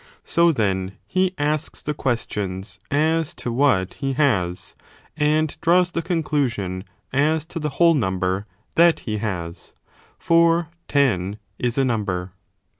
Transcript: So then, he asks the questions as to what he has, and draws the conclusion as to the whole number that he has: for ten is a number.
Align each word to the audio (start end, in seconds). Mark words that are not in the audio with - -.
So 0.25 0.51
then, 0.51 0.93
he 1.05 1.35
asks 1.37 1.83
the 1.83 1.93
questions 1.93 2.79
as 2.89 3.35
to 3.35 3.51
what 3.51 3.93
he 3.93 4.13
has, 4.13 4.73
and 5.15 5.55
draws 5.61 5.91
the 5.91 6.01
conclusion 6.01 6.85
as 7.13 7.45
to 7.45 7.59
the 7.59 7.69
whole 7.77 7.93
number 7.93 8.47
that 8.77 9.01
he 9.01 9.17
has: 9.19 9.73
for 10.17 10.69
ten 10.87 11.37
is 11.59 11.77
a 11.77 11.85
number. 11.85 12.31